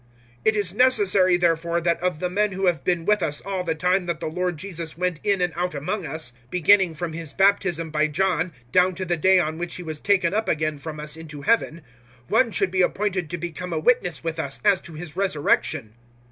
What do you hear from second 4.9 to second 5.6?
went in and